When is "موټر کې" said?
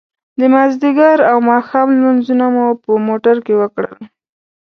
3.07-3.53